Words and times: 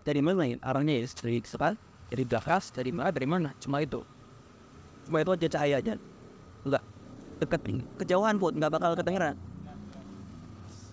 dari 0.00 0.20
mana 0.24 0.48
ya 0.48 0.56
arahnya? 0.64 1.04
Ya 1.04 1.06
dari 1.08 1.38
depan 1.44 1.74
dari 2.10 2.22
belakang 2.26 2.62
dari 2.74 2.90
mana? 2.90 3.10
Dari 3.14 3.26
mana? 3.28 3.48
Cuma 3.62 3.76
itu. 3.84 4.00
Cuma 5.06 5.22
itu 5.22 5.30
aja 5.30 5.48
cahayanya 5.58 5.94
enggak. 6.66 6.84
Deket 7.40 7.60
kejauhan 8.02 8.36
pun 8.36 8.52
nggak 8.58 8.72
bakal 8.72 8.92
kedengeran. 8.98 9.36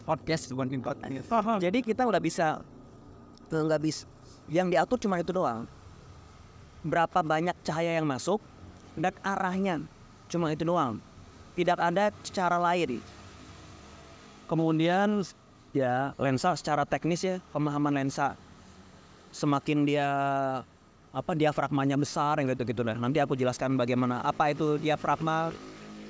Podcast 0.08 0.48
bukan 0.56 0.80
podcast. 0.80 1.60
Jadi 1.60 1.84
kita 1.84 2.08
udah 2.08 2.22
bisa 2.22 2.64
nggak 3.52 3.82
bisa 3.84 4.08
yang 4.48 4.72
diatur 4.72 4.96
cuma 5.00 5.20
itu 5.20 5.36
doang. 5.36 5.68
Berapa 6.88 7.20
banyak 7.20 7.58
cahaya 7.68 8.00
yang 8.00 8.08
masuk 8.08 8.40
dan 8.96 9.12
arahnya 9.26 9.84
cuma 10.32 10.56
itu 10.56 10.64
doang. 10.64 11.04
Tidak 11.58 11.76
ada 11.76 12.14
cara 12.32 12.56
lain. 12.56 13.04
Kemudian 14.48 15.26
ya 15.76 16.16
lensa 16.16 16.56
secara 16.56 16.88
teknis 16.88 17.28
ya 17.28 17.44
pemahaman 17.52 17.92
lensa 17.92 18.40
semakin 19.32 19.88
dia 19.88 20.10
apa 21.12 21.32
diafragmanya 21.34 21.98
besar 21.98 22.38
yang 22.38 22.54
gitu-gitu 22.54 22.86
lah. 22.86 22.98
Nanti 23.00 23.18
aku 23.18 23.34
jelaskan 23.34 23.74
bagaimana 23.74 24.22
apa 24.22 24.54
itu 24.54 24.78
diafragma 24.78 25.50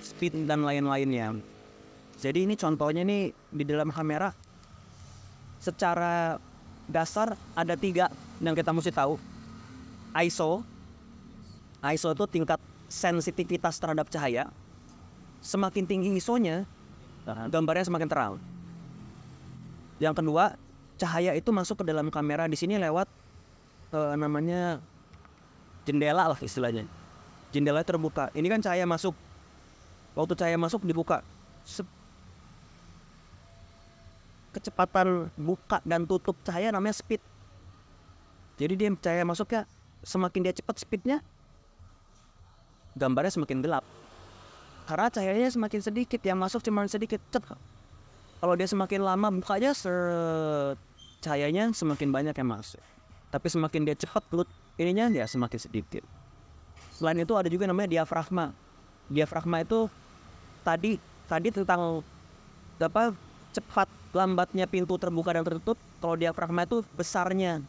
speed 0.03 0.47
dan 0.49 0.67
lain-lainnya. 0.67 1.37
Jadi 2.17 2.49
ini 2.49 2.57
contohnya 2.57 3.05
nih 3.05 3.29
di 3.53 3.63
dalam 3.63 3.93
kamera 3.93 4.33
secara 5.61 6.41
dasar 6.89 7.37
ada 7.53 7.77
tiga 7.77 8.09
yang 8.41 8.57
kita 8.57 8.73
mesti 8.73 8.91
tahu. 8.91 9.15
ISO 10.17 10.65
ISO 11.93 12.09
itu 12.09 12.25
tingkat 12.25 12.57
sensitivitas 12.89 13.77
terhadap 13.77 14.09
cahaya. 14.09 14.49
Semakin 15.45 15.85
tinggi 15.85 16.09
ISO-nya 16.17 16.65
gambarnya 17.53 17.85
semakin 17.85 18.09
terang. 18.09 18.33
Yang 20.01 20.15
kedua 20.19 20.57
cahaya 20.97 21.31
itu 21.37 21.53
masuk 21.53 21.81
ke 21.81 21.83
dalam 21.87 22.09
kamera. 22.09 22.49
Di 22.49 22.57
sini 22.57 22.75
lewat 22.81 23.07
eh, 23.93 24.13
namanya 24.17 24.81
jendela 25.85 26.33
lah 26.33 26.39
istilahnya. 26.41 26.89
Jendela 27.53 27.85
terbuka. 27.85 28.33
Ini 28.35 28.47
kan 28.51 28.59
cahaya 28.59 28.83
masuk. 28.83 29.15
Waktu 30.17 30.33
cahaya 30.35 30.57
masuk 30.59 30.83
dibuka. 30.83 31.23
Sep- 31.63 31.95
kecepatan 34.57 35.29
buka 35.37 35.77
dan 35.85 36.09
tutup 36.09 36.33
cahaya 36.41 36.73
namanya 36.73 36.97
speed. 36.97 37.21
Jadi 38.57 38.73
dia 38.73 38.89
cahaya 38.97 39.21
masuknya 39.21 39.69
semakin 40.01 40.49
dia 40.49 40.53
cepat 40.57 40.81
speednya 40.81 41.21
gambarnya 42.97 43.29
semakin 43.29 43.61
gelap. 43.61 43.85
Karena 44.89 45.13
cahayanya 45.13 45.51
semakin 45.53 45.81
sedikit 45.83 46.21
yang 46.25 46.41
masuk 46.41 46.65
cuma 46.65 46.89
sedikit. 46.89 47.21
Cet. 47.29 47.45
Kalau 48.37 48.53
dia 48.57 48.65
semakin 48.65 49.01
lama 49.05 49.27
bukanya 49.29 49.77
seret 49.77 50.79
cahayanya 51.27 51.75
semakin 51.75 52.09
banyak 52.09 52.31
yang 52.31 52.49
masuk. 52.49 52.79
Tapi 53.27 53.47
semakin 53.51 53.83
dia 53.83 53.95
cepat 53.99 54.23
lut 54.31 54.47
ininya 54.79 55.11
ya 55.11 55.27
semakin 55.27 55.59
sedikit. 55.59 56.03
Selain 56.95 57.19
itu 57.19 57.35
ada 57.35 57.51
juga 57.51 57.67
namanya 57.67 57.91
diafragma. 57.91 58.55
Diafragma 59.11 59.67
itu 59.67 59.91
tadi 60.63 60.95
tadi 61.27 61.51
tentang 61.51 61.99
apa 62.79 63.11
cepat 63.51 63.91
lambatnya 64.15 64.63
pintu 64.65 64.95
terbuka 64.95 65.35
dan 65.35 65.43
tertutup 65.43 65.75
kalau 65.99 66.15
diafragma 66.15 66.63
itu 66.63 66.79
besarnya. 66.95 67.59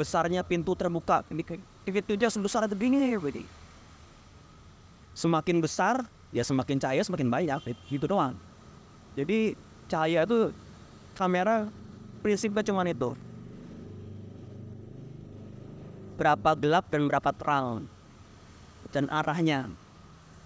Besarnya 0.00 0.40
pintu 0.40 0.72
terbuka. 0.72 1.20
Ini 1.28 1.44
kayak 1.44 1.62
itu 2.08 2.16
aja 2.16 2.32
sebesar 2.32 2.64
itu 2.64 2.76
begini 2.76 3.12
everybody 3.12 3.44
semakin 5.20 5.60
besar 5.60 6.06
ya 6.30 6.46
semakin 6.46 6.78
cahaya 6.78 7.02
semakin 7.02 7.28
banyak 7.28 7.60
gitu 7.90 8.06
doang. 8.06 8.32
Jadi 9.18 9.58
cahaya 9.90 10.22
itu 10.22 10.54
kamera 11.18 11.66
prinsipnya 12.20 12.62
cuma 12.64 12.84
itu. 12.84 13.16
Berapa 16.20 16.52
gelap 16.56 16.88
dan 16.92 17.08
berapa 17.08 17.30
terang. 17.32 17.88
Dan 18.92 19.08
arahnya. 19.08 19.72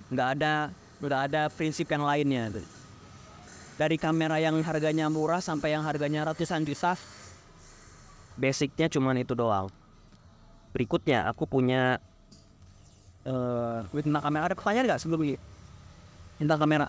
Nggak 0.09 0.29
ada 0.39 0.55
nggak 1.03 1.23
ada 1.29 1.43
prinsip 1.53 1.91
yang 1.91 2.07
lainnya 2.07 2.49
dari 3.75 3.99
kamera 3.99 4.39
yang 4.39 4.55
harganya 4.63 5.11
murah 5.11 5.43
sampai 5.43 5.75
yang 5.75 5.83
harganya 5.83 6.31
ratusan 6.31 6.63
juta 6.63 6.95
basicnya 8.39 8.87
cuma 8.91 9.15
itu 9.15 9.35
doang. 9.35 9.71
Berikutnya 10.75 11.27
aku 11.31 11.47
punya 11.47 12.03
eh 13.27 14.03
tentang 14.03 14.23
kamera. 14.23 14.43
Ada 14.51 14.57
pertanyaan 14.59 14.87
nggak 14.91 15.01
sebelum 15.03 15.21
ini? 15.23 15.37
Tentang 16.39 16.61
kamera. 16.63 16.87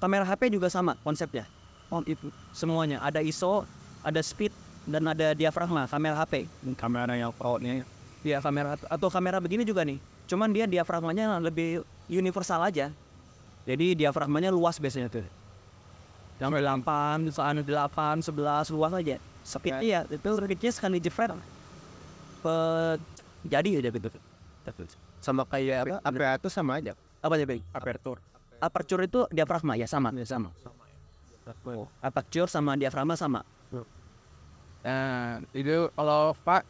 Kamera 0.00 0.24
HP 0.28 0.52
juga 0.52 0.68
sama 0.68 0.96
konsepnya 1.00 1.48
oh 1.90 2.02
itu 2.06 2.28
semuanya 2.50 2.98
ada 3.02 3.22
ISO 3.22 3.62
ada 4.02 4.20
speed 4.22 4.50
dan 4.86 5.02
ada 5.10 5.34
diafragma 5.34 5.86
kamera 5.90 6.14
HP 6.22 6.46
kamera 6.78 7.14
yang 7.18 7.34
outnya 7.42 7.82
Iya 8.26 8.42
kamera 8.42 8.74
atau 8.90 9.06
kamera 9.06 9.38
begini 9.38 9.62
juga 9.62 9.86
nih. 9.86 10.02
Cuman 10.26 10.50
dia 10.50 10.66
diafragmanya 10.66 11.38
lebih 11.38 11.86
universal 12.10 12.58
aja. 12.58 12.90
Jadi 13.62 13.94
diafragmanya 13.94 14.50
luas 14.50 14.82
biasanya 14.82 15.06
tuh. 15.06 15.22
Yang 16.42 16.58
8, 16.58 17.22
misalnya 17.22 17.62
8, 17.62 18.26
11 18.26 18.74
luas 18.74 18.92
aja. 18.98 19.16
Speed 19.46 19.74
iya, 19.78 20.02
itu 20.10 20.26
speednya 20.26 20.72
sekali 20.74 20.98
jepret. 20.98 21.38
Pe- 22.42 22.98
jadi 23.46 23.78
aja 23.78 23.90
gitu. 23.94 24.10
sama 25.22 25.46
kayak 25.46 25.86
apa 25.86 25.96
aperture 26.02 26.50
sama 26.50 26.82
aja 26.82 26.98
Apa 27.22 27.38
aja, 27.38 27.46
Bang? 27.46 27.62
aperture 27.70 28.18
Aperture 28.58 29.02
itu 29.06 29.20
diafragma 29.30 29.78
ya 29.78 29.86
sama, 29.86 30.10
ya 30.10 30.26
sama. 30.26 30.50
Aperture 32.02 32.50
sama 32.50 32.74
diafragma 32.74 33.14
sama. 33.14 33.46
Nah, 34.86 35.42
itu 35.50 35.90
kalau 35.94 36.34
Pak 36.46 36.62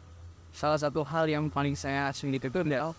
salah 0.49 0.77
satu 0.81 1.05
hal 1.05 1.29
yang 1.29 1.49
paling 1.53 1.77
saya 1.77 2.09
sulit 2.13 2.41
itu 2.41 2.57
adalah 2.61 2.97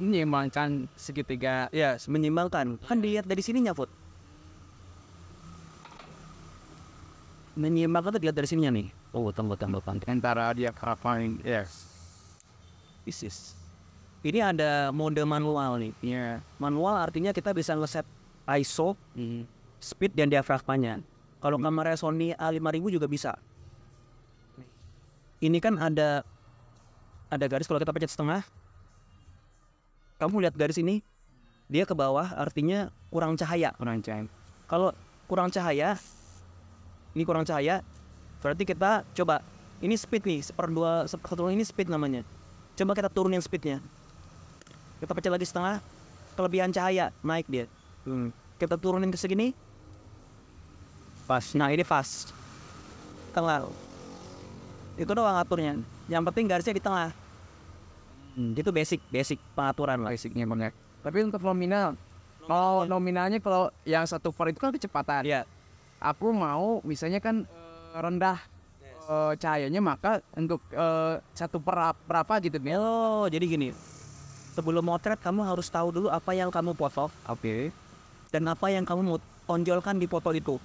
menyeimbangkan 0.00 0.88
segitiga 0.96 1.68
Ya, 1.68 2.00
menyimbangkan. 2.08 2.80
Kan 2.80 3.04
dilihat 3.04 3.28
dari 3.28 3.44
sininya, 3.44 3.76
Food. 3.76 3.92
Menyimbangkan 7.58 8.16
tuh 8.16 8.20
dilihat 8.22 8.38
dari 8.38 8.48
sininya 8.48 8.72
nih. 8.72 8.88
Oh, 9.12 9.28
tunggu, 9.34 9.58
tunggu, 9.58 9.84
tunggu. 9.84 10.04
antara 10.08 10.52
dia 10.52 10.70
yang 10.70 11.40
yes 11.40 11.88
This 13.08 13.24
is. 13.24 13.36
Ini 14.20 14.52
ada 14.52 14.92
mode 14.92 15.24
manual 15.24 15.80
nih. 15.80 15.92
ya 16.04 16.44
Manual 16.60 17.00
artinya 17.00 17.32
kita 17.32 17.56
bisa 17.56 17.72
ngeset 17.72 18.04
ISO, 18.60 18.96
speed 19.78 20.14
dan 20.14 20.30
diafragmanya. 20.30 21.02
Kalau 21.38 21.58
kamera 21.58 21.94
Sony 21.94 22.34
A5000 22.34 22.84
juga 22.90 23.06
bisa. 23.06 23.32
Ini 25.38 25.58
kan 25.62 25.78
ada 25.78 26.26
ada 27.30 27.44
garis 27.46 27.70
kalau 27.70 27.78
kita 27.78 27.94
pencet 27.94 28.10
setengah. 28.10 28.42
Kamu 30.18 30.42
lihat 30.42 30.58
garis 30.58 30.82
ini, 30.82 30.98
dia 31.70 31.86
ke 31.86 31.94
bawah 31.94 32.26
artinya 32.34 32.90
kurang 33.12 33.38
cahaya. 33.38 33.70
orang 33.78 34.02
cahaya 34.02 34.26
Kalau 34.66 34.90
kurang 35.30 35.54
cahaya, 35.54 35.94
ini 37.14 37.22
kurang 37.22 37.46
cahaya, 37.46 37.86
berarti 38.42 38.66
kita 38.66 39.06
coba 39.14 39.46
ini 39.78 39.94
speed 39.94 40.26
nih 40.26 40.40
seperdua 40.42 41.06
seperempat 41.06 41.54
ini 41.54 41.62
speed 41.62 41.86
namanya. 41.86 42.26
Coba 42.74 42.98
kita 42.98 43.06
turunin 43.10 43.38
speednya. 43.38 43.78
Kita 44.98 45.14
pecah 45.14 45.30
lagi 45.30 45.46
setengah, 45.46 45.78
kelebihan 46.34 46.74
cahaya 46.74 47.14
naik 47.22 47.46
dia. 47.46 47.70
Hmm. 48.02 48.34
Kita 48.58 48.74
turunin 48.74 49.14
ke 49.14 49.18
segini, 49.18 49.54
fast. 51.28 51.52
Nah 51.52 51.68
ini 51.68 51.84
fast. 51.84 52.32
Tengah. 53.30 53.68
Itu 54.96 55.12
doang 55.12 55.36
aturnya. 55.36 55.76
Yang 56.08 56.22
penting 56.32 56.44
garisnya 56.48 56.72
di 56.72 56.80
tengah. 56.80 57.12
Hmm, 58.32 58.54
itu 58.54 58.70
basic, 58.70 59.02
basic 59.10 59.38
pengaturan 59.52 59.98
lah. 59.98 60.14
basicnya 60.14 60.46
banyak 60.46 60.70
tapi 61.02 61.26
untuk 61.26 61.42
nominal 61.42 61.98
kalau 62.44 62.86
nominalnya 62.86 63.42
kalau 63.42 63.66
yang 63.82 64.06
satu 64.06 64.30
var 64.30 64.50
itu 64.50 64.62
kan 64.62 64.70
kecepatan 64.70 65.26
Iya. 65.26 65.42
aku 65.98 66.30
mau 66.30 66.78
misalnya 66.82 67.18
kan 67.18 67.42
eh, 67.42 67.98
rendah 67.98 68.38
eh, 69.10 69.32
cahayanya 69.34 69.82
maka 69.82 70.22
untuk 70.34 70.62
eh, 70.70 71.18
satu 71.34 71.58
per 71.58 71.98
berapa 72.06 72.38
gitu 72.38 72.62
nih 72.62 72.78
Oh, 72.78 73.26
jadi 73.26 73.42
gini. 73.42 73.68
Sebelum 74.54 74.82
motret 74.82 75.18
kamu 75.18 75.42
harus 75.42 75.70
tahu 75.70 75.90
dulu 75.90 76.08
apa 76.10 76.34
yang 76.34 76.50
kamu 76.50 76.74
foto 76.74 77.10
oke 77.26 77.70
dan 78.30 78.42
apa 78.46 78.66
yang 78.70 78.82
kamu 78.82 79.00
mau 79.02 79.18
tonjolkan 79.46 79.98
di 79.98 80.06
foto 80.06 80.30
itu. 80.30 80.58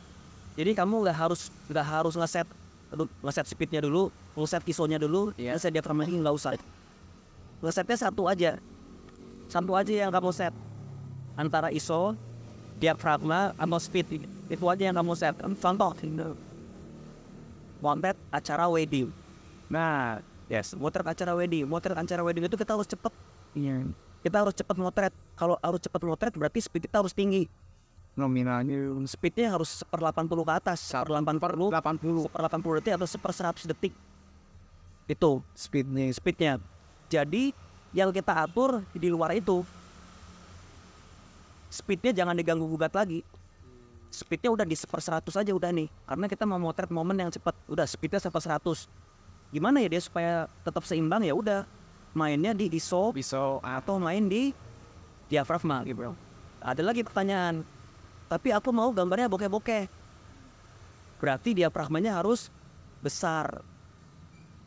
Jadi 0.53 0.71
kamu 0.77 1.05
nggak 1.05 1.17
harus 1.17 1.49
nggak 1.69 1.87
harus 1.87 2.13
ngeset 2.13 2.47
ngeset 3.25 3.45
speednya 3.49 3.81
dulu, 3.81 4.13
ngeset 4.37 4.61
ISO-nya 4.69 5.01
dulu, 5.01 5.33
Iya. 5.33 5.57
ngeset 5.57 5.73
diafragma 5.73 6.05
nggak 6.05 6.35
usah. 6.35 6.53
Ngesetnya 7.63 7.97
satu 7.97 8.29
aja, 8.29 8.61
satu 9.49 9.71
aja 9.73 9.93
yang 10.05 10.11
kamu 10.13 10.29
set 10.29 10.53
antara 11.33 11.73
ISO, 11.73 12.13
diafragma, 12.77 13.57
atau 13.57 13.79
speed 13.81 14.29
itu 14.45 14.65
aja 14.69 14.83
yang 14.93 14.97
kamu 15.01 15.17
set. 15.17 15.33
Contoh, 15.41 15.97
motret 17.81 18.17
acara 18.29 18.69
wedding. 18.69 19.09
Nah, 19.73 20.21
yes, 20.45 20.77
motret 20.77 21.07
acara 21.07 21.33
wedding. 21.33 21.65
Motret 21.65 21.97
acara 21.97 22.21
wedding 22.21 22.45
itu 22.45 22.53
kita 22.53 22.77
harus 22.77 22.85
cepet 22.85 23.09
iya 23.57 23.85
kita 24.23 24.39
harus 24.39 24.55
cepat 24.55 24.75
motret 24.79 25.13
kalau 25.35 25.59
harus 25.59 25.83
cepat 25.83 26.01
motret 26.01 26.33
berarti 26.33 26.63
speed 26.63 26.87
kita 26.87 27.03
harus 27.03 27.11
tinggi 27.11 27.51
nominalnya. 28.13 28.93
Speednya 29.09 29.53
harus 29.53 29.81
seper 29.81 29.99
80 29.99 30.29
ke 30.29 30.53
atas 30.53 30.79
seper 30.93 31.19
80 31.21 31.73
80 31.73 32.25
seper 32.29 32.41
80 32.49 32.77
detik 32.81 32.93
atau 32.97 33.07
seper 33.09 33.31
100 33.31 33.69
detik. 33.69 33.93
Itu 35.09 35.41
speednya 35.53 36.09
speednya. 36.13 36.53
Jadi 37.09 37.53
yang 37.93 38.09
kita 38.09 38.33
atur 38.33 38.81
di 38.93 39.09
luar 39.09 39.37
itu 39.37 39.61
speednya 41.69 42.13
jangan 42.13 42.37
diganggu 42.37 42.65
gugat 42.69 42.93
lagi. 42.93 43.25
Speednya 44.13 44.53
udah 44.53 44.65
di 44.65 44.77
seper 44.77 45.01
100 45.01 45.25
aja 45.33 45.51
udah 45.51 45.71
nih. 45.73 45.89
Karena 46.05 46.25
kita 46.29 46.45
mau 46.45 46.61
motret 46.61 46.93
momen 46.93 47.17
yang 47.17 47.31
cepat. 47.33 47.57
Udah 47.65 47.89
speednya 47.89 48.21
seper 48.21 48.41
100 48.41 49.03
gimana 49.53 49.85
ya 49.85 49.89
dia 49.93 50.01
supaya 50.01 50.49
tetap 50.65 50.81
seimbang? 50.81 51.21
Ya 51.21 51.37
udah 51.37 51.69
mainnya 52.17 52.57
di 52.57 52.69
ISO 52.73 53.13
bisa 53.13 53.61
atau 53.61 54.01
main 54.01 54.25
di 54.25 54.49
diafragma 55.29 55.85
gitu 55.85 55.97
bro. 55.97 56.13
Ada 56.63 56.81
lagi 56.81 57.05
pertanyaan, 57.05 57.61
tapi 58.27 58.51
aku 58.51 58.69
mau 58.71 58.89
gambarnya 58.91 59.31
bokeh-bokeh. 59.31 59.87
Berarti 61.19 61.55
diafragmanya 61.55 62.19
harus 62.19 62.51
besar. 62.99 63.63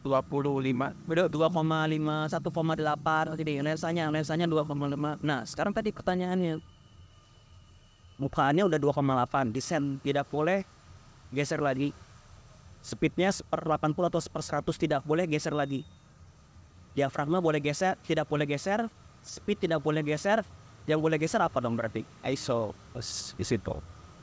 25 0.06 0.94
Beda 1.02 1.26
2,5, 1.26 2.30
1,8 2.30 3.34
jadi 3.34 3.52
lensanya 3.58 4.06
lensanya 4.06 4.46
2,5. 4.46 5.18
Nah, 5.18 5.42
sekarang 5.42 5.74
tadi 5.74 5.90
pertanyaannya. 5.90 6.62
Mukaannya 8.22 8.64
udah 8.64 8.78
2,8, 8.78 9.50
desain 9.50 9.98
tidak 10.00 10.30
boleh 10.30 10.62
geser 11.34 11.58
lagi. 11.58 11.90
Speednya 12.80 13.34
per 13.50 13.66
80 13.66 13.98
atau 13.98 14.20
per 14.30 14.42
100 14.46 14.78
tidak 14.78 15.02
boleh 15.02 15.26
geser 15.26 15.52
lagi. 15.52 15.82
Diafragma 16.94 17.42
boleh 17.42 17.60
geser, 17.60 17.98
tidak 18.06 18.30
boleh 18.30 18.48
geser. 18.48 18.88
Speed 19.20 19.66
tidak 19.68 19.82
boleh 19.82 20.06
geser. 20.06 20.46
Yang 20.86 20.98
boleh 21.02 21.18
geser 21.18 21.42
apa 21.42 21.58
dong 21.58 21.74
berarti? 21.74 22.06
ISO 22.22 22.70
di 23.34 23.44
situ. 23.44 23.74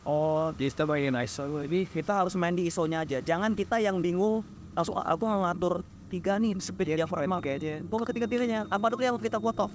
Oh, 0.04 0.52
Jadi 0.56 0.68
kita 0.68 0.84
main 0.84 1.16
ISO 1.24 1.44
jadi 1.64 1.80
kita 1.88 2.12
harus 2.24 2.36
main 2.36 2.56
di 2.56 2.68
ISO-nya 2.68 3.04
aja. 3.04 3.20
Jangan 3.24 3.56
kita 3.56 3.80
yang 3.80 4.00
bingung 4.00 4.44
langsung 4.76 4.96
"Ah, 5.00 5.16
aku 5.16 5.24
ngatur 5.28 5.84
tiga 6.08 6.40
nih 6.40 6.56
speed 6.60 7.00
diafragma 7.00 7.40
kayaknya. 7.40 7.84
Pokoknya 7.88 8.08
ketiga-tiganya 8.12 8.60
apa 8.68 8.86
dulu 8.92 9.04
yang 9.04 9.16
kita 9.20 9.40
foto? 9.40 9.68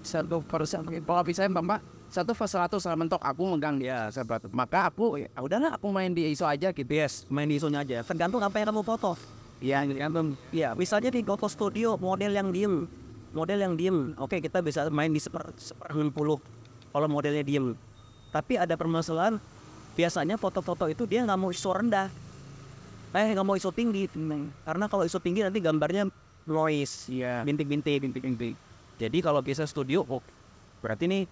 satu 0.00 0.40
persen 0.40 0.80
kalau 1.04 1.20
bisa 1.20 1.44
mbak 1.44 1.84
satu 2.08 2.32
per 2.32 2.48
seratus 2.48 2.88
saya 2.88 2.96
mentok 2.96 3.20
aku 3.20 3.52
megang 3.52 3.76
dia 3.76 4.08
maka 4.48 4.88
aku 4.88 5.20
ya 5.20 5.28
udahlah 5.36 5.76
aku 5.76 5.92
main 5.92 6.16
di 6.16 6.24
ISO 6.32 6.48
aja 6.48 6.72
gitu 6.72 6.88
Yes, 6.88 7.28
main 7.28 7.44
di 7.44 7.60
ISO-nya 7.60 7.84
aja. 7.84 8.00
Tergantung 8.00 8.40
apa 8.40 8.56
yang 8.56 8.72
kamu 8.72 8.80
foto. 8.80 9.12
ya 9.60 9.84
tergantung 9.84 10.40
Ya, 10.56 10.72
misalnya 10.72 11.12
di 11.12 11.20
Goto 11.20 11.44
Studio 11.52 12.00
model 12.00 12.32
yang 12.32 12.48
diem, 12.48 12.88
model 13.32 13.58
yang 13.58 13.74
diem. 13.78 14.14
Oke, 14.18 14.42
kita 14.42 14.62
bisa 14.62 14.86
main 14.90 15.10
di 15.10 15.20
seper 15.22 15.50
seper 15.56 15.94
60 15.94 16.14
kalau 16.90 17.06
modelnya 17.06 17.44
diem. 17.46 17.74
Tapi 18.30 18.58
ada 18.58 18.74
permasalahan. 18.74 19.38
Biasanya 19.98 20.38
foto-foto 20.38 20.86
itu 20.86 21.04
dia 21.04 21.26
nggak 21.26 21.38
mau 21.38 21.50
ISO 21.50 21.70
rendah. 21.74 22.08
Eh, 23.10 23.34
nggak 23.34 23.46
mau 23.46 23.58
ISO 23.58 23.74
tinggi. 23.74 24.06
Karena 24.62 24.86
kalau 24.86 25.02
ISO 25.02 25.18
tinggi 25.18 25.42
nanti 25.42 25.58
gambarnya 25.58 26.06
noise, 26.46 27.10
Iya. 27.10 27.42
bintik-bintik, 27.42 28.00
bintik-bintik. 28.00 28.54
Jadi 28.98 29.18
kalau 29.18 29.42
bisa 29.42 29.66
studio, 29.66 30.06
oh, 30.06 30.22
berarti 30.80 31.10
nih 31.10 31.22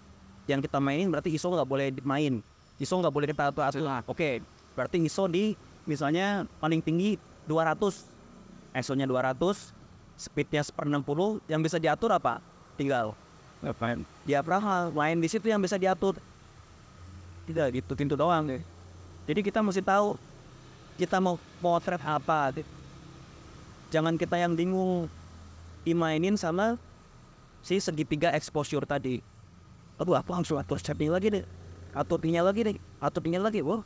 yang 0.49 0.59
kita 0.59 0.81
mainin 0.81 1.07
berarti 1.07 1.31
ISO 1.31 1.51
nggak 1.53 1.67
boleh 1.69 1.87
main. 2.03 2.43
ISO 2.79 2.99
nggak 2.99 3.13
boleh 3.13 3.27
kita 3.31 3.51
atur. 3.51 3.63
Oke, 4.11 4.43
berarti 4.75 4.99
ISO 5.03 5.27
di 5.27 5.55
misalnya 5.87 6.45
paling 6.61 6.83
tinggi 6.83 7.17
200 7.47 8.05
ISO-nya 8.75 9.09
200, 9.09 9.73
speednya 10.19 10.59
per 10.67 10.83
60, 10.83 11.39
yang 11.47 11.63
bisa 11.63 11.79
diatur 11.79 12.11
apa? 12.11 12.43
Tinggal 12.75 13.15
Ngapain? 13.63 14.03
diafragma, 14.27 14.91
main 14.91 15.15
di 15.15 15.31
situ 15.31 15.47
yang 15.47 15.63
bisa 15.63 15.79
diatur. 15.79 16.19
Tidak 17.47 17.67
gitu, 17.71 17.95
pintu 17.95 18.19
doang 18.19 18.43
deh. 18.43 18.61
Jadi 19.25 19.39
kita 19.39 19.63
mesti 19.63 19.79
tahu 19.79 20.19
kita 20.99 21.23
mau 21.23 21.39
potret 21.63 22.03
apa. 22.03 22.51
Jangan 23.89 24.19
kita 24.19 24.35
yang 24.35 24.53
bingung 24.53 25.07
dimainin 25.87 26.35
sama 26.35 26.75
si 27.63 27.79
segitiga 27.79 28.35
exposure 28.35 28.83
tadi. 28.83 29.23
Aduh, 29.99 30.15
aku 30.15 30.31
langsung 30.31 30.59
atur 30.59 30.79
setting 30.79 31.11
lagi 31.11 31.31
deh. 31.31 31.45
Atur 31.91 32.21
tinggal 32.21 32.47
lagi 32.47 32.61
deh. 32.63 32.75
Atur 33.01 33.23
tinggal 33.23 33.43
lagi. 33.43 33.59
Wah, 33.65 33.83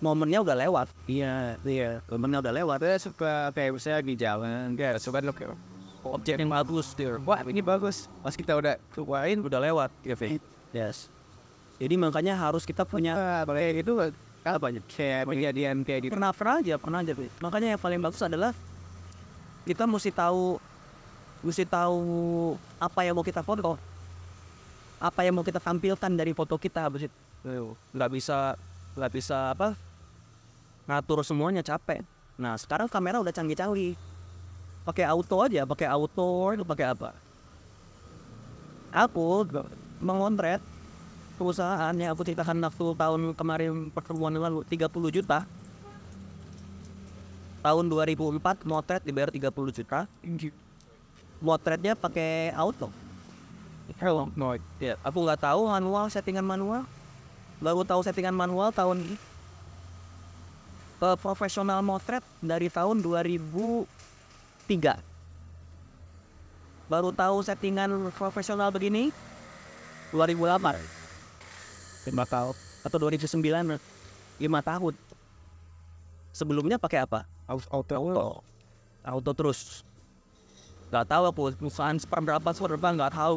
momennya 0.00 0.44
udah 0.44 0.56
lewat. 0.56 0.86
Iya, 1.08 1.56
iya. 1.64 1.90
Momennya 2.10 2.44
udah 2.44 2.54
lewat. 2.54 2.78
Saya 2.84 2.98
suka 3.00 3.32
kayak 3.56 3.70
misalnya 3.76 4.00
di 4.04 4.14
jalan, 4.14 4.76
ya 4.76 4.96
coba 5.00 5.24
lo 5.24 5.32
kayak 5.32 5.56
Objek 6.06 6.38
yang 6.38 6.54
bagus, 6.54 6.94
dear. 6.94 7.18
wah 7.26 7.42
ini 7.42 7.58
bagus. 7.58 8.06
Pas 8.22 8.30
kita 8.38 8.54
udah 8.54 8.78
cobain, 8.94 9.42
udah 9.42 9.58
lewat 9.58 9.90
ya 10.06 10.14
yes 10.70 11.10
jadi 11.76 11.94
makanya 12.00 12.34
harus 12.36 12.64
kita 12.64 12.88
punya 12.88 13.44
boleh 13.44 13.84
itu 13.84 13.92
apa 14.46 14.66
ya? 14.72 14.80
Kayak 14.86 15.22
kejadian 15.28 15.76
kayak 15.84 16.00
gitu. 16.06 16.12
pernah 16.14 16.30
pernah 16.32 16.54
aja 16.62 16.74
pernah 16.78 16.98
aja 17.02 17.12
makanya 17.42 17.68
yang 17.76 17.80
paling 17.80 18.00
bagus 18.00 18.22
adalah 18.22 18.52
kita 19.66 19.84
mesti 19.84 20.14
tahu 20.14 20.56
mesti 21.44 21.64
tahu 21.66 22.00
apa 22.80 23.00
yang 23.04 23.14
mau 23.18 23.26
kita 23.26 23.42
foto 23.44 23.76
apa 24.96 25.20
yang 25.26 25.36
mau 25.36 25.44
kita 25.44 25.60
tampilkan 25.60 26.12
dari 26.14 26.32
foto 26.32 26.56
kita 26.56 26.88
habis 26.88 27.10
itu 27.10 27.76
nggak 27.92 28.10
bisa 28.14 28.56
nggak 28.96 29.12
bisa 29.12 29.52
apa 29.52 29.76
ngatur 30.86 31.26
semuanya 31.26 31.60
capek. 31.66 32.02
Nah 32.38 32.54
sekarang 32.54 32.86
kamera 32.86 33.18
udah 33.18 33.34
canggih-canggih. 33.34 33.98
Pakai 34.86 35.02
auto 35.02 35.42
aja 35.42 35.66
pakai 35.66 35.90
auto 35.90 36.54
itu 36.54 36.62
pakai 36.62 36.94
apa? 36.94 37.10
Aku 38.94 39.44
mengontret 39.98 40.62
perusahaan 41.36 41.92
yang 41.92 42.14
aku 42.14 42.22
ceritakan 42.22 42.62
waktu 42.62 42.86
tahun 42.96 43.20
kemarin 43.34 43.90
pertemuan 43.90 44.32
lalu 44.38 44.62
30 44.70 44.88
juta. 45.10 45.42
Tahun 47.66 47.84
2004 47.90 48.62
motret 48.62 49.02
dibayar 49.02 49.26
30 49.34 49.50
juta. 49.74 50.06
Motretnya 51.42 51.98
pakai 51.98 52.54
auto. 52.54 52.94
Hello, 53.98 54.30
no. 54.34 54.54
ya 54.82 54.98
aku 55.02 55.18
nggak 55.22 55.42
tahu 55.42 55.66
manual 55.66 56.06
settingan 56.06 56.46
manual. 56.46 56.86
Baru 57.58 57.82
tahu 57.82 58.06
settingan 58.06 58.34
manual 58.34 58.70
tahun 58.70 59.02
ini 59.02 59.16
ke 60.96 61.10
profesional 61.20 61.84
motret 61.84 62.24
dari 62.40 62.72
tahun 62.72 63.04
2003 63.04 63.86
baru 66.86 67.10
tahu 67.12 67.36
settingan 67.42 68.10
profesional 68.14 68.70
begini 68.70 69.10
2008 70.14 70.96
Lima 72.06 72.22
tahun. 72.22 72.54
atau 72.86 72.98
2009 73.02 73.82
lima 74.38 74.60
tahun. 74.60 74.94
Sebelumnya 76.30 76.76
pakai 76.76 77.02
apa? 77.02 77.24
Auto, 77.48 77.66
auto, 77.72 78.22
auto. 79.02 79.30
terus. 79.32 79.82
Nggak 80.92 81.06
tahu 81.08 81.22
aku 81.26 81.40
perusahaan 81.56 81.96
seperberapa 81.98 82.48
seperberapa 82.52 82.88
nggak 82.94 83.12
tahu. 83.16 83.36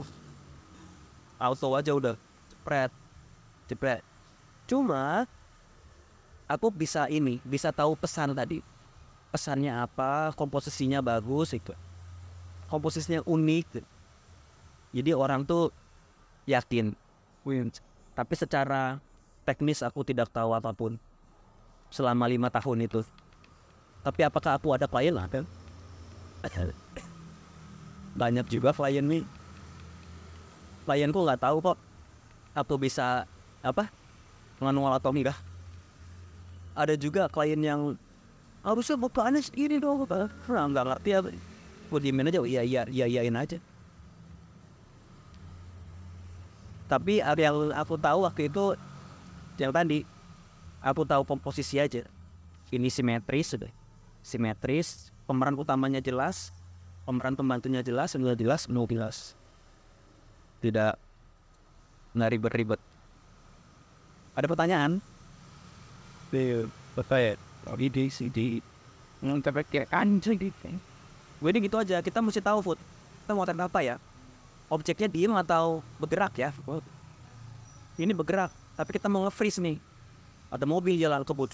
Auto 1.40 1.68
aja 1.74 1.92
udah 1.96 2.16
jepret. 2.52 2.92
Jepret. 3.72 4.04
Cuma 4.68 5.24
aku 6.50 6.74
bisa 6.74 7.06
ini 7.06 7.38
bisa 7.46 7.70
tahu 7.70 7.94
pesan 7.94 8.34
tadi. 8.34 8.66
Pesannya 9.30 9.86
apa 9.86 10.34
komposisinya 10.34 11.06
bagus 11.06 11.54
itu. 11.54 11.70
Komposisinya 12.66 13.22
unik. 13.30 13.86
Jadi 14.90 15.14
orang 15.14 15.46
tuh 15.46 15.70
yakin 16.50 16.98
win 17.46 17.70
tapi 18.18 18.34
secara 18.34 18.98
teknis 19.46 19.86
aku 19.86 20.02
tidak 20.02 20.34
tahu 20.34 20.58
apa 20.58 20.74
pun 20.74 20.98
selama 21.94 22.26
lima 22.26 22.50
tahun 22.50 22.90
itu. 22.90 23.06
Tapi 24.02 24.26
apakah 24.26 24.58
aku 24.58 24.74
ada 24.74 24.90
klien 24.90 25.14
ada 25.14 25.46
banyak 28.20 28.50
juga 28.50 28.74
klien 28.74 29.06
nih 29.06 29.24
klienku 30.90 31.22
nggak 31.22 31.46
tahu 31.46 31.62
kok. 31.62 31.78
Aku 32.58 32.82
bisa 32.82 33.30
apa 33.62 33.94
manual 34.58 34.98
atau 34.98 35.14
enggak 35.14 35.38
ada 36.80 36.96
juga 36.96 37.28
klien 37.28 37.60
yang 37.60 38.00
harusnya 38.64 38.96
bukaannya 38.96 39.44
segini 39.44 39.80
dong 39.84 40.08
nah, 40.08 40.66
nggak 40.68 40.86
ngerti 40.96 41.10
apa 41.16 41.30
gue 41.90 42.00
diemin 42.00 42.30
aja 42.30 42.40
iya 42.46 42.62
iya 42.62 42.82
iya 42.86 43.06
iyain 43.10 43.34
aja. 43.34 43.58
Tapi 46.86 47.22
yang 47.22 47.74
aku 47.74 47.98
tahu 47.98 48.26
waktu 48.26 48.50
itu 48.50 48.78
yang 49.58 49.74
tadi 49.74 50.06
aku 50.82 51.02
tahu 51.06 51.26
komposisi 51.26 51.82
aja. 51.82 52.06
Ini 52.70 52.90
simetris 52.94 53.58
sudah 53.58 53.74
simetris 54.22 55.10
pemeran 55.26 55.58
utamanya 55.58 55.98
jelas 55.98 56.54
pemeran 57.10 57.34
pembantunya 57.34 57.82
jelas 57.82 58.14
sudah 58.14 58.38
jelas 58.38 58.70
no 58.70 58.86
jelas. 58.86 59.34
Tidak 60.62 60.94
nggak 62.14 62.30
ribet-ribet. 62.38 62.82
Ada 64.38 64.46
pertanyaan 64.46 65.02
Betul. 66.30 66.70
Ide, 67.78 68.04
ide. 68.10 68.48
Hmm, 69.20 69.44
tapi 69.44 69.68
kayak 69.68 69.92
anjing 69.92 70.54
gue 71.40 71.50
gitu 71.56 71.80
aja 71.80 72.04
kita 72.04 72.20
mesti 72.20 72.44
tahu 72.44 72.60
food 72.60 72.80
kita 73.24 73.32
mau 73.32 73.48
apa 73.48 73.80
ya 73.80 73.96
objeknya 74.68 75.08
diem 75.08 75.32
atau 75.32 75.80
bergerak 76.00 76.36
ya 76.36 76.52
ini 78.00 78.16
bergerak 78.16 78.52
Tapi 78.80 78.96
kita 78.96 79.12
mau 79.12 79.28
nge-freeze 79.28 79.60
nih. 79.60 79.76
Ada 80.48 80.64
mobil 80.64 80.96
jalan 80.96 81.28
kebut. 81.28 81.52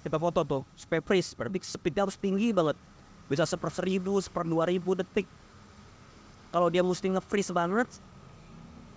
Kita 0.00 0.16
foto 0.16 0.40
tuh. 0.48 0.62
Supaya 0.80 1.04
freeze. 1.04 1.36
Berarti 1.36 1.60
speednya 1.60 2.08
harus 2.08 2.16
tinggi 2.16 2.56
banget. 2.56 2.80
Bisa 3.28 3.44
seper 3.44 3.68
seribu, 3.68 4.16
seper 4.16 4.48
dua 4.48 4.64
ribu 4.64 4.96
detik. 4.96 5.28
Kalau 6.48 6.72
dia 6.72 6.80
mesti 6.80 7.12
nge-freeze 7.12 7.52
banget. 7.52 7.84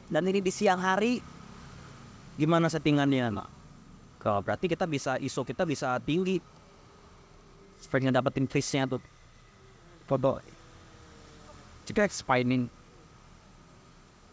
Dan 0.08 0.24
ini 0.32 0.40
di 0.40 0.48
siang 0.48 0.80
hari. 0.80 1.20
Gimana 2.40 2.72
settingannya? 2.72 3.36
Nah, 4.26 4.34
kalau 4.34 4.42
berarti 4.42 4.66
kita 4.66 4.90
bisa 4.90 5.22
ISO 5.22 5.46
kita 5.46 5.70
bisa 5.70 6.02
tinggi. 6.02 6.42
Supaya 7.78 8.10
dapetin 8.10 8.50
freeze-nya 8.50 8.90
tuh. 8.90 9.02
Foto. 10.10 10.42
Jika 11.86 12.02
expiring. 12.02 12.66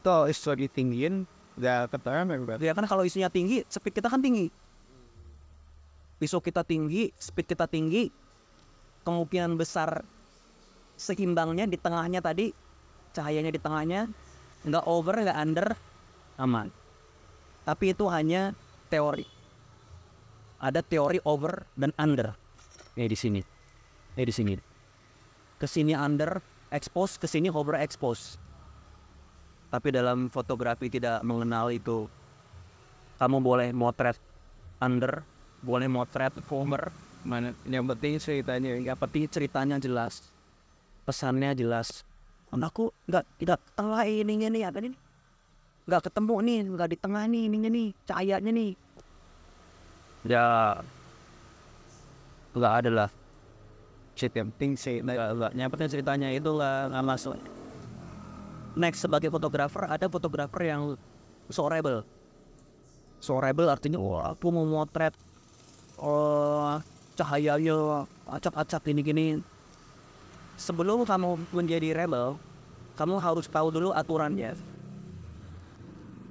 Tuh, 0.00 0.32
is 0.32 0.40
lagi 0.49 0.72
tinggiin. 0.72 1.28
Udah 1.61 1.84
ketemu 1.92 2.56
ya, 2.56 2.72
Ya 2.72 2.72
kan 2.72 2.88
kalau 2.88 3.04
isunya 3.04 3.28
tinggi, 3.28 3.68
speed 3.68 4.00
kita 4.00 4.08
kan 4.08 4.25
tinggi. 4.25 4.49
ISO 6.25 6.40
kita 6.40 6.64
tinggi, 6.64 7.12
speed 7.20 7.52
kita 7.52 7.68
tinggi. 7.68 8.08
Kemungkinan 9.04 9.61
besar 9.61 10.00
seimbangnya 10.96 11.68
di 11.68 11.76
tengahnya 11.76 12.25
tadi, 12.25 12.56
cahayanya 13.12 13.52
di 13.52 13.61
tengahnya, 13.61 14.08
nggak 14.64 14.84
over, 14.88 15.20
nggak 15.20 15.37
under, 15.37 15.68
aman. 16.40 16.72
Tapi 17.68 17.92
itu 17.92 18.08
hanya 18.08 18.56
teori. 18.88 19.31
Ada 20.62 20.81
teori 20.87 21.19
over 21.26 21.66
dan 21.75 21.90
under. 21.99 22.38
Nih 22.95 23.11
di 23.11 23.19
sini. 23.19 23.42
Nih 24.14 24.25
di 24.25 24.35
sini. 24.35 24.54
Ke 25.59 25.66
sini 25.66 25.92
under, 25.99 26.38
expose, 26.71 27.19
ke 27.19 27.26
sini 27.26 27.50
over, 27.50 27.75
expose 27.83 28.38
tapi 29.73 29.88
dalam 29.88 30.28
fotografi 30.28 30.92
tidak 30.92 31.25
mengenal 31.25 31.73
itu 31.73 32.04
kamu 33.16 33.40
boleh 33.40 33.69
motret 33.73 34.21
under 34.85 35.25
boleh 35.64 35.88
motret 35.88 36.37
over 36.52 36.92
Mana? 37.23 37.54
Yang 37.71 37.87
penting 37.95 38.12
ceritanya. 38.19 38.71
yang 38.83 38.99
penting 38.99 39.31
ceritanya 39.31 39.81
jelas 39.81 40.28
pesannya 41.09 41.57
jelas 41.57 42.04
aku 42.52 42.92
nggak 43.09 43.25
tidak 43.40 43.64
tengah 43.73 44.04
ininya 44.04 44.52
nih 44.52 44.62
apa 44.69 44.85
ini 44.85 44.99
nggak 45.88 46.02
ketemu 46.04 46.35
nih 46.45 46.59
nggak 46.69 46.88
di 46.92 46.97
tengah 47.00 47.25
nih 47.25 47.42
ininya 47.49 47.71
nih 47.73 47.88
cahayanya 48.04 48.52
nih 48.52 48.71
ya 50.26 50.78
nggak 52.52 52.74
ada 52.84 52.90
lah. 52.90 53.10
Shit, 54.12 54.36
yang 54.36 54.52
penting 54.52 54.76
ceritanya. 54.76 55.32
nggak 55.32 55.50
yang 55.56 55.70
penting 55.72 55.88
ceritanya 55.88 56.28
itu 56.30 56.50
nggak 56.52 56.92
nggak 56.92 57.04
masuk. 57.04 57.36
Next 58.76 59.04
sebagai 59.04 59.28
fotografer 59.28 59.84
ada 59.84 60.06
fotografer 60.08 60.62
yang 60.64 60.96
so 61.52 61.68
rebel 61.68 62.06
so 63.22 63.38
rebel 63.38 63.70
artinya 63.70 64.02
wah 64.02 64.34
aku 64.34 64.50
mau 64.50 64.66
motret 64.66 65.14
oh 66.00 66.82
cahayanya 67.14 68.08
acak-acak 68.26 68.82
gini-gini. 68.82 69.38
Sebelum 70.58 71.06
kamu 71.06 71.52
menjadi 71.54 71.94
rebel 71.94 72.34
kamu 72.98 73.22
harus 73.22 73.46
tahu 73.46 73.70
dulu 73.70 73.94
aturannya. 73.94 74.58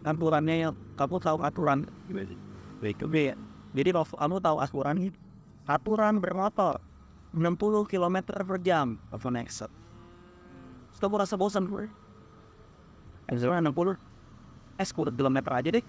Aturannya 0.03 0.55
yang 0.67 0.73
kamu 0.97 1.15
tahu 1.21 1.37
aturan. 1.45 1.85
Oke, 2.81 3.37
jadi 3.71 3.89
kalau 3.95 4.07
kamu 4.07 4.37
tahu 4.43 4.57
aturan 4.59 4.97
aturan 5.67 6.15
bermotor 6.19 6.83
60 7.31 7.87
km 7.87 8.17
per 8.27 8.59
jam 8.59 8.99
apa 9.07 9.27
next 9.31 9.63
kamu 11.01 11.25
rasa 11.25 11.33
bosan 11.33 11.65
gue 11.65 11.89
Misalnya 13.31 13.73
60 13.73 13.97
Eh 14.77 14.85
10 14.85 15.17
km 15.17 15.37
aja 15.49 15.69
deh 15.73 15.85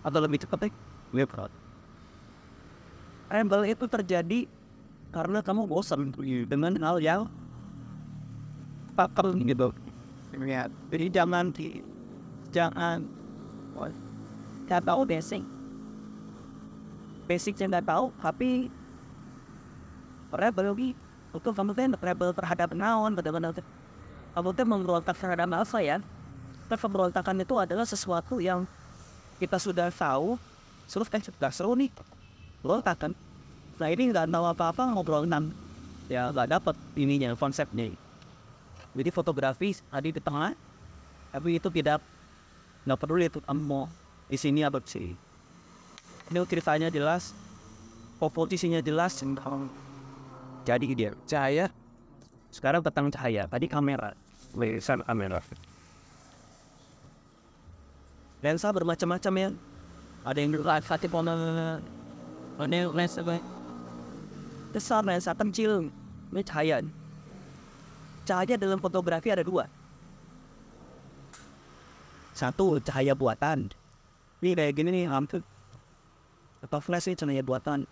Atau 0.00 0.18
lebih 0.24 0.40
cepat 0.40 0.66
deh. 0.66 0.72
Gue 1.12 1.28
proud 1.28 1.52
Rebel 3.28 3.68
itu 3.68 3.84
terjadi 3.84 4.48
Karena 5.12 5.44
kamu 5.44 5.68
bosan 5.68 6.08
Dengan 6.48 6.72
hal 6.80 6.96
yang 7.04 7.22
Pakem 8.96 9.44
gitu. 9.44 9.76
Jadi 10.88 11.06
jangan 11.12 11.52
di 11.52 11.84
Jangan 12.48 13.04
Gak 14.64 14.88
tahu 14.88 15.04
basic 15.04 15.44
Basicnya 17.26 17.66
gak 17.78 17.86
tahu 17.90 18.14
Tapi 18.22 18.70
Rebel 20.30 20.94
Itu 21.34 21.50
kamu 21.52 21.74
tuh 21.74 21.98
rebel 22.00 22.30
terhadap 22.32 22.70
naon 22.72 23.12
Benar-benar 23.12 23.58
Kamu 24.32 24.48
tuh 24.54 24.66
memberontak 24.66 25.14
terhadap 25.18 25.50
apa 25.52 25.78
ya 25.82 25.98
Nah, 26.66 26.74
pemberontakan 26.74 27.46
itu 27.46 27.54
adalah 27.54 27.86
sesuatu 27.86 28.42
yang 28.42 28.66
kita 29.38 29.54
sudah 29.54 29.86
tahu, 29.94 30.34
terus 30.90 31.06
kan 31.06 31.22
sudah 31.22 31.50
seru 31.54 31.78
nih, 31.78 31.94
berontakan. 32.58 33.14
Nah 33.78 33.88
ini 33.92 34.10
nggak 34.10 34.26
tahu 34.26 34.44
apa-apa 34.50 34.82
ngobrol 34.90 35.22
enam, 35.28 35.54
ya 36.10 36.34
nggak 36.34 36.58
dapat 36.58 36.74
ininya 36.98 37.38
konsepnya. 37.38 37.94
Jadi 38.98 39.10
fotografi 39.14 39.78
tadi 39.78 40.10
di 40.10 40.18
tengah, 40.18 40.58
tapi 41.30 41.60
itu 41.60 41.70
tidak 41.70 42.02
nggak 42.82 42.98
peduli 42.98 43.30
itu 43.30 43.38
kamu 43.46 43.86
di 44.26 44.38
sini 44.40 44.66
apa 44.66 44.82
sih. 44.82 45.14
Ini 46.26 46.42
ceritanya 46.42 46.88
jelas, 46.90 47.30
posisinya 48.18 48.82
jelas, 48.82 49.22
jadi 50.66 50.86
dia 50.98 51.10
cahaya. 51.30 51.70
Sekarang 52.50 52.82
tentang 52.82 53.06
cahaya, 53.14 53.46
tadi 53.46 53.70
kamera, 53.70 54.10
lesan 54.58 55.06
kamera. 55.06 55.38
Lensa 58.42 58.74
bermacam-macam 58.74 59.32
ya. 59.38 59.48
Ada 60.26 60.38
yang 60.42 60.58
relatif 60.58 60.90
ada 62.56 62.74
yang 62.74 62.90
lensa 62.90 63.22
besar 64.74 65.06
lensa 65.06 65.30
kecil 65.32 65.88
ini 66.34 66.42
cahaya. 66.42 66.82
Cahaya 68.26 68.58
dalam 68.58 68.82
fotografi 68.82 69.30
ada 69.30 69.46
dua. 69.46 69.70
Satu 72.34 72.82
cahaya 72.82 73.14
buatan. 73.14 73.70
Ini 74.42 74.52
kayak 74.52 74.74
gini 74.74 74.90
nih 74.92 75.06
hampir 75.06 75.40
atau 76.66 76.82
flash 76.82 77.06
ini 77.06 77.16
cahaya 77.16 77.42
buatan 77.46 77.86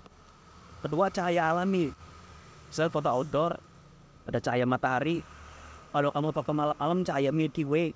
kedua 0.82 1.08
cahaya 1.14 1.54
alami 1.54 1.94
misal 2.68 2.90
foto 2.90 3.08
outdoor 3.08 3.54
ada 4.26 4.42
cahaya 4.42 4.66
matahari 4.66 5.22
kalau 5.94 6.10
kamu 6.10 6.28
foto 6.34 6.50
malam-malam 6.50 7.06
cahaya 7.06 7.30
Milky 7.30 7.62
Way 7.62 7.94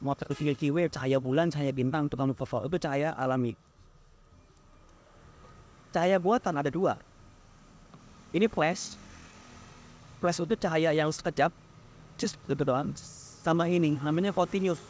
motor 0.00 0.28
Milky 0.40 0.68
Way, 0.68 0.92
cahaya 0.92 1.16
bulan, 1.16 1.48
cahaya 1.48 1.72
bintang, 1.72 2.08
itu 2.08 2.16
kamu 2.16 2.36
foto 2.36 2.68
itu 2.68 2.76
cahaya 2.80 3.16
alami. 3.16 3.56
Cahaya 5.92 6.20
buatan 6.20 6.60
ada 6.60 6.68
dua. 6.68 7.00
Ini 8.36 8.50
flash. 8.52 9.00
Flash 10.20 10.40
itu 10.44 10.56
cahaya 10.60 10.92
yang 10.92 11.08
sekejap, 11.08 11.52
just 12.20 12.36
gitu 12.44 12.62
doang. 12.64 12.92
Sama 13.40 13.64
ini, 13.70 13.96
namanya 14.02 14.34
continuous. 14.36 14.80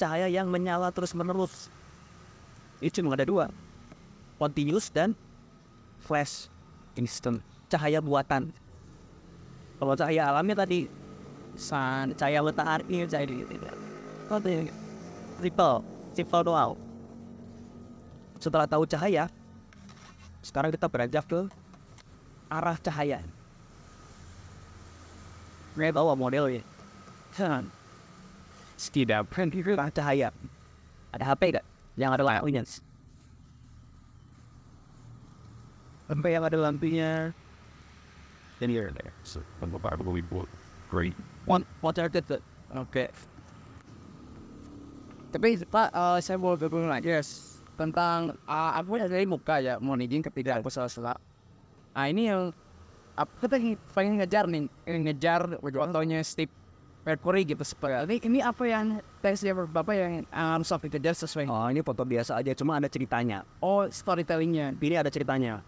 Cahaya 0.00 0.28
yang 0.28 0.48
menyala 0.48 0.88
terus 0.92 1.12
menerus. 1.12 1.68
Itu 2.80 3.00
cuma 3.00 3.16
ada 3.16 3.24
dua. 3.28 3.52
Continuous 4.36 4.92
dan 4.92 5.16
flash. 6.04 6.52
Instant. 6.96 7.40
Cahaya 7.68 8.00
buatan. 8.00 8.52
Kalau 9.76 9.92
cahaya 9.92 10.32
alami 10.32 10.56
tadi, 10.56 10.80
sun, 11.56 12.16
cahaya 12.16 12.40
matahari, 12.40 13.04
cahaya 13.04 13.28
gitu. 13.28 13.54
Oh, 14.32 14.40
itu 14.40 14.72
simple, 15.40 15.76
simple 16.16 16.42
doang. 16.44 16.72
Setelah 18.40 18.64
tahu 18.64 18.88
cahaya, 18.88 19.28
sekarang 20.40 20.72
kita 20.72 20.88
beranjak 20.88 21.24
ke 21.28 21.40
arah 22.48 22.76
cahaya. 22.80 23.20
Ini 25.76 25.92
bawa 25.92 26.16
modelnya. 26.16 26.64
Hmm. 27.36 27.68
Tidak 28.76 29.28
arah 29.28 29.92
cahaya. 29.92 30.32
Ada 31.12 31.24
HP 31.36 31.60
gak? 31.60 31.66
Yang 32.00 32.10
ada 32.16 32.24
lampunya. 32.24 32.62
HP 36.06 36.24
yang 36.30 36.44
ada 36.46 36.58
lampunya. 36.58 37.34
Then 38.62 38.72
you're 38.72 38.94
there. 38.94 39.12
So, 39.26 39.44
probably 39.60 40.24
great. 40.88 41.12
One, 41.44 41.66
what 41.84 41.98
are 41.98 42.08
the? 42.08 42.40
Oke. 42.72 43.12
Tapi 45.36 45.60
Pak, 45.68 45.88
eh, 45.92 46.18
saya 46.24 46.40
mau 46.40 46.56
berhubung 46.56 46.88
lagi 46.88 47.12
yes. 47.12 47.60
tentang 47.76 48.32
uh, 48.48 48.72
aku 48.72 48.96
dari 48.96 49.28
muka 49.28 49.60
ya, 49.60 49.76
mohon 49.76 50.00
izin 50.00 50.24
ketika 50.24 50.56
aku 50.56 50.72
salah-salah. 50.72 51.20
Ah 51.92 52.08
ini 52.08 52.32
yang 52.32 52.48
apa 53.16 53.32
kita 53.44 53.56
pengen 53.92 54.16
ngejar 54.16 54.48
nih, 54.48 54.64
pengen 54.88 55.02
ngejar 55.04 55.60
fotonya 55.60 56.24
Steve 56.24 56.52
Mercury 57.04 57.44
gitu 57.44 57.62
seperti 57.62 58.16
ini, 58.16 58.16
ini 58.24 58.38
apa 58.40 58.64
yang 58.64 58.98
tesnya 59.20 59.52
bapak 59.52 59.94
yang 59.94 60.12
uh, 60.32 60.56
harus 60.56 60.72
aku 60.72 60.88
kejar 60.88 61.12
sesuai 61.12 61.46
Oh 61.46 61.68
ini 61.68 61.84
foto 61.84 62.02
biasa 62.02 62.40
aja, 62.40 62.56
cuma 62.56 62.80
ada 62.80 62.88
ceritanya. 62.88 63.44
oh 63.60 63.84
storytellingnya 63.86 64.72
Ini 64.80 65.04
ada 65.04 65.12
ceritanya. 65.12 65.60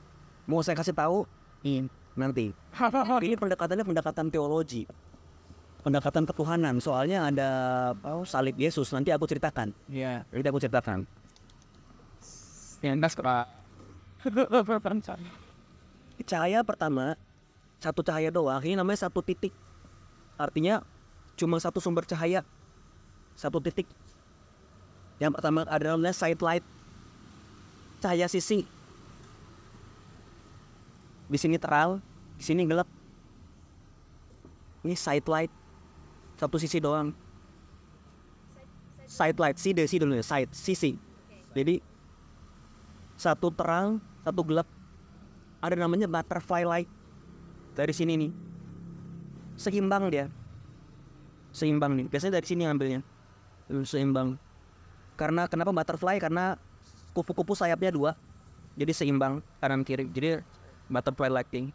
Mau 0.48 0.64
saya 0.64 0.80
kasih 0.80 0.96
tahu 0.96 1.28
ini 1.60 1.92
nanti. 2.16 2.56
Ini 3.28 3.36
pendekatannya 3.36 3.84
pendekatan 3.84 4.32
teologi. 4.32 4.88
Pendekatan 5.84 6.24
ketuhanan. 6.24 6.80
Soalnya 6.80 7.28
ada 7.28 7.48
oh, 8.02 8.24
salib 8.24 8.56
Yesus. 8.56 8.90
Nanti 8.90 9.12
aku 9.12 9.28
ceritakan. 9.28 9.76
ya 9.92 10.24
Nanti 10.32 10.48
aku 10.48 10.58
ceritakan. 10.58 11.04
Yang 12.80 12.96
das. 13.04 13.14
Cahaya 16.26 16.66
pertama 16.66 17.14
satu 17.78 18.02
cahaya 18.02 18.34
doang, 18.34 18.58
ini 18.66 18.74
namanya 18.74 19.06
satu 19.06 19.22
titik. 19.22 19.54
Artinya 20.34 20.82
cuma 21.38 21.62
satu 21.62 21.78
sumber 21.78 22.02
cahaya, 22.02 22.42
satu 23.38 23.62
titik. 23.62 23.86
Yang 25.22 25.38
pertama 25.38 25.62
adalah 25.66 25.94
namanya 25.94 26.14
side 26.14 26.42
light, 26.42 26.66
cahaya 28.02 28.26
sisi. 28.26 28.66
Di 31.28 31.36
sini 31.36 31.60
terang, 31.60 32.00
di 32.34 32.44
sini 32.44 32.64
gelap. 32.64 32.88
Ini 34.82 34.96
side 34.96 35.28
light, 35.28 35.52
satu 36.40 36.56
sisi 36.56 36.80
doang. 36.80 37.12
Side 39.04 39.36
light, 39.36 39.56
side, 39.60 39.84
side 39.84 40.00
dulu 40.00 40.16
ya, 40.16 40.24
side, 40.24 40.52
sisi. 40.52 40.96
Jadi 41.52 41.80
satu 43.16 43.52
terang, 43.52 44.00
satu 44.24 44.40
gelap. 44.44 44.68
Ada 45.58 45.74
namanya 45.74 46.06
butterfly 46.06 46.62
light 46.64 46.90
dari 47.74 47.92
sini 47.92 48.14
nih. 48.14 48.32
Seimbang 49.58 50.06
dia. 50.08 50.30
Seimbang 51.50 51.98
nih. 51.98 52.06
Biasanya 52.06 52.38
dari 52.38 52.46
sini 52.46 52.62
ngambilnya. 52.62 53.00
Tuh, 53.66 53.82
Seimbang. 53.82 54.38
Karena 55.18 55.50
kenapa 55.50 55.74
butterfly? 55.74 56.22
Karena 56.22 56.54
kupu-kupu 57.10 57.58
sayapnya 57.58 57.90
dua. 57.90 58.14
Jadi 58.78 58.94
seimbang 58.94 59.42
kanan 59.58 59.82
kiri. 59.82 60.06
Jadi 60.14 60.38
butterfly 60.88 61.30
lighting. 61.30 61.70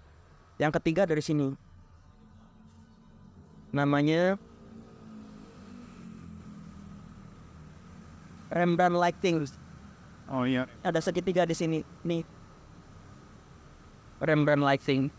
Yang 0.57 0.81
ketiga 0.81 1.07
dari 1.07 1.21
sini. 1.21 1.53
Namanya 3.73 4.37
Rembrandt 8.53 9.01
lighting. 9.01 9.49
Oh 10.29 10.45
iya. 10.45 10.69
Ada 10.85 11.01
segitiga 11.01 11.41
di 11.49 11.57
sini. 11.57 11.81
Nih. 12.05 12.21
Rembrandt 14.21 14.61
lighting. 14.61 15.09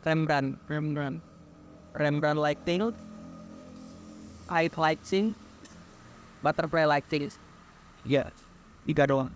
Rembrandt, 0.00 0.56
Rembrandt. 0.66 1.20
Rembrandt 1.92 2.40
lighting. 2.40 2.80
Height 4.48 4.74
lighting. 4.80 5.36
Butterfly 6.40 6.88
lighting. 6.88 7.28
Ya, 8.08 8.32
tiga 8.88 9.04
doang. 9.04 9.32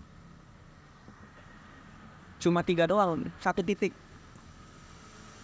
Cuma 2.39 2.63
tiga 2.63 2.87
doang, 2.87 3.27
satu 3.43 3.59
titik. 3.59 3.91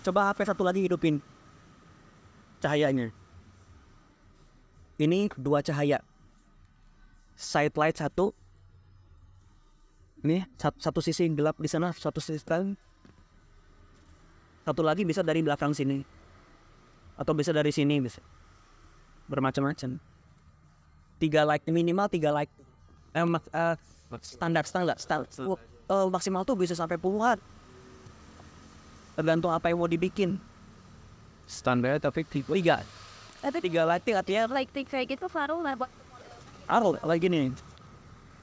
Coba 0.02 0.32
HP 0.32 0.48
satu 0.48 0.64
lagi 0.64 0.80
hidupin 0.88 1.20
cahayanya. 2.64 3.12
Ini 4.96 5.28
dua 5.36 5.60
cahaya. 5.60 6.00
Side 7.36 7.76
light 7.76 8.00
satu, 8.00 8.32
ini 10.24 10.48
satu, 10.56 10.80
satu 10.80 11.00
sisi 11.04 11.28
gelap 11.36 11.60
di 11.60 11.68
sana, 11.68 11.92
satu 11.92 12.24
sisi 12.24 12.40
terang. 12.42 12.80
Satu 14.64 14.82
lagi 14.82 15.04
bisa 15.04 15.22
dari 15.22 15.44
belakang 15.44 15.76
sini. 15.76 16.00
Atau 17.20 17.36
bisa 17.36 17.52
dari 17.52 17.70
sini 17.76 18.00
bisa. 18.00 18.24
Bermacam-macam. 19.28 20.00
Tiga 21.20 21.44
like 21.44 21.68
minimal 21.68 22.08
tiga 22.08 22.32
like. 22.34 22.50
Eh, 23.14 23.22
eh, 23.22 23.76
standar 24.24 24.64
standar 24.64 24.98
standar. 24.98 25.28
Eh, 25.86 26.08
maksimal 26.10 26.42
tuh 26.42 26.58
bisa 26.58 26.74
sampai 26.74 26.98
puluhan. 26.98 27.38
Tergantung 29.14 29.54
apa 29.54 29.70
yang 29.70 29.78
mau 29.78 29.86
dibikin. 29.86 30.42
Standar 31.46 32.02
tapi 32.02 32.26
tipe. 32.26 32.50
Tiga. 32.50 32.82
Tapi 33.38 33.62
Tiga 33.62 33.86
lighting 33.86 34.18
artinya 34.18 34.44
like 34.50 34.74
tik 34.74 34.90
kayak 34.90 35.14
gitu 35.14 35.30
baru 35.30 35.62
lah 35.62 35.78
buat 35.78 35.92
Arul 36.66 36.98
lagi 37.06 37.30
gini. 37.30 37.54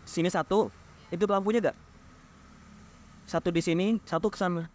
Sini 0.06 0.30
satu, 0.30 0.70
itu 1.10 1.26
lampunya 1.26 1.58
gak? 1.58 1.76
Satu 3.26 3.50
di 3.50 3.58
sini, 3.58 3.98
satu 4.06 4.30
ke 4.30 4.38
sana. 4.38 4.70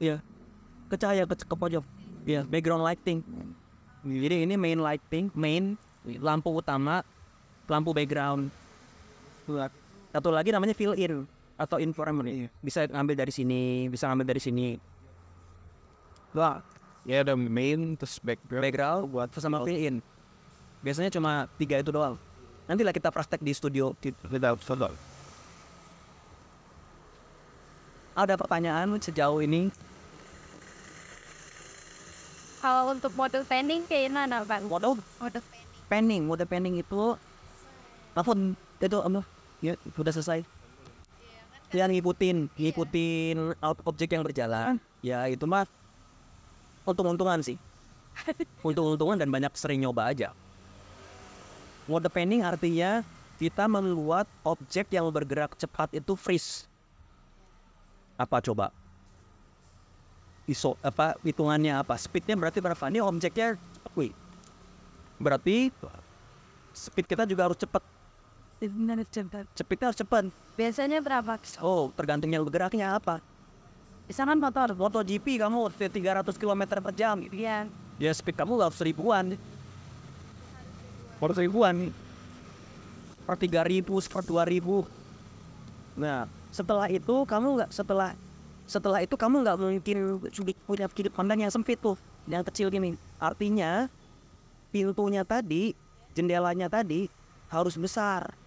Iya. 0.00 0.24
Ke 0.88 0.96
cahaya 0.96 1.28
ke, 1.28 1.36
ke 1.36 1.52
pojok. 1.52 1.84
Iya, 2.24 2.48
background 2.48 2.80
lighting. 2.80 3.20
Jadi 4.00 4.48
ini 4.48 4.56
main 4.56 4.80
lighting, 4.80 5.28
main 5.36 5.76
lampu 6.24 6.48
utama, 6.56 7.04
lampu 7.68 7.92
background. 7.92 8.48
Satu 10.08 10.32
lagi 10.32 10.48
namanya 10.48 10.72
fill 10.72 10.96
in 10.96 11.28
atau 11.60 11.76
informer. 11.76 12.48
Bisa 12.64 12.88
ngambil 12.88 13.20
dari 13.20 13.32
sini, 13.36 13.92
bisa 13.92 14.08
ngambil 14.08 14.32
dari 14.32 14.40
sini. 14.40 14.68
Wah, 16.32 16.64
Ya 17.08 17.24
ada 17.24 17.32
main 17.32 17.96
terus 17.96 18.20
background. 18.20 18.60
background 18.60 19.02
buat 19.08 19.28
sama 19.40 19.64
fill 19.64 19.80
in. 19.80 19.96
Biasanya 20.84 21.08
cuma 21.08 21.48
tiga 21.56 21.80
itu 21.80 21.88
doang. 21.88 22.20
Nantilah 22.68 22.92
kita 22.92 23.08
praktek 23.08 23.40
di 23.40 23.56
studio. 23.56 23.96
Without 24.28 24.60
follow. 24.60 24.92
Ada 28.12 28.36
pertanyaan 28.36 28.92
sejauh 29.00 29.40
ini? 29.40 29.72
kalau 32.60 32.92
untuk 32.92 33.16
model 33.16 33.40
pending 33.48 33.88
kayak 33.88 34.12
mana 34.12 34.44
bang? 34.44 34.60
Model 34.68 35.00
Model 35.16 35.40
pending. 35.40 35.88
panning, 35.88 36.22
mode 36.28 36.44
panning 36.44 36.76
itu 36.76 37.16
telepon 38.12 38.52
itu 38.76 38.98
apa? 39.00 39.20
Ya, 39.64 39.80
sudah 39.96 40.12
selesai. 40.12 40.44
Ya 41.70 41.86
ngikutin, 41.86 42.50
ngikutin 42.58 43.54
out 43.62 43.78
objek 43.86 44.10
yang 44.10 44.26
berjalan. 44.26 44.82
Ya 45.06 45.22
itu 45.30 45.46
mah 45.46 45.70
untung-untungan 46.82 47.38
sih. 47.46 47.56
Untung-untungan 48.66 49.14
dan 49.14 49.30
banyak 49.30 49.54
sering 49.54 49.78
nyoba 49.86 50.10
aja. 50.10 50.34
Mode 51.86 52.10
panning 52.10 52.42
artinya 52.42 53.06
kita 53.38 53.70
membuat 53.70 54.26
objek 54.42 54.90
yang 54.90 55.08
bergerak 55.14 55.54
cepat 55.56 55.94
itu 55.94 56.12
freeze. 56.18 56.66
Apa 58.18 58.42
coba? 58.42 58.74
Iso 60.44 60.74
apa 60.82 61.14
hitungannya 61.22 61.78
apa? 61.78 61.94
Speednya 61.94 62.34
berarti 62.34 62.58
berapa? 62.58 62.84
Ini 62.90 63.00
objeknya 63.00 63.54
cepat, 63.56 63.92
wih. 63.94 64.12
Berarti 65.22 65.70
speed 66.74 67.06
kita 67.06 67.24
juga 67.24 67.46
harus 67.46 67.58
cepat. 67.58 67.82
Speednya 68.60 69.88
harus 69.88 69.96
cepat. 69.96 70.28
Biasanya 70.52 71.00
berapa? 71.00 71.40
Oh, 71.64 71.88
tergantungnya 71.96 72.44
bergeraknya 72.44 73.00
apa? 73.00 73.24
Misalkan 74.04 74.36
motor. 74.36 74.76
MotoGP 74.76 75.40
kamu 75.40 75.72
300 75.72 76.36
km 76.36 76.62
per 76.84 76.92
jam. 76.92 77.24
Iya. 77.32 77.64
Ya 77.96 78.12
speed 78.12 78.36
kamu 78.36 78.60
harus 78.60 78.76
seribuan. 78.76 79.40
Harus 81.16 81.36
seribuan. 81.40 81.88
Per 83.24 83.36
3000, 83.38 83.86
per 84.12 84.22
2000. 84.28 84.84
Nah, 85.96 86.28
setelah 86.52 86.90
itu 86.90 87.14
kamu 87.24 87.62
nggak 87.62 87.70
setelah 87.70 88.12
setelah 88.66 89.00
itu 89.00 89.14
kamu 89.14 89.46
nggak 89.46 89.56
mungkin 89.56 89.96
sudah 90.34 90.54
punya 90.66 90.86
sudut 90.90 91.12
pandang 91.14 91.46
yang 91.46 91.52
sempit 91.52 91.78
tuh, 91.78 91.94
yang 92.26 92.44
kecil 92.44 92.68
gini. 92.68 92.98
Artinya 93.22 93.86
pintunya 94.74 95.22
tadi, 95.22 95.72
jendelanya 96.18 96.66
tadi 96.66 97.06
harus 97.50 97.78
besar. 97.78 98.39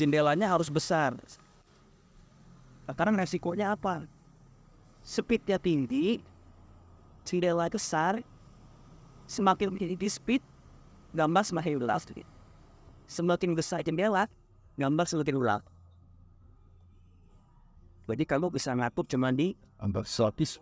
Jendelanya 0.00 0.48
harus 0.48 0.72
besar. 0.72 1.12
Sekarang 2.88 3.20
resikonya 3.20 3.76
apa? 3.76 4.08
Speednya 5.04 5.60
tinggi, 5.60 6.24
jendela 7.28 7.68
besar, 7.68 8.24
semakin 9.28 9.76
tinggi 9.76 10.08
speed, 10.08 10.40
gambar 11.12 11.44
semakin 11.44 11.76
gelap. 11.84 12.00
Semakin 13.04 13.52
besar 13.52 13.84
jendela, 13.84 14.24
gambar 14.80 15.04
semakin 15.04 15.36
gelap. 15.36 15.62
Jadi 18.08 18.24
kamu 18.24 18.48
bisa 18.48 18.72
ngatur 18.72 19.04
cuma 19.04 19.30
di 19.30 19.52
Untuk 19.76 20.08
sotis. 20.08 20.56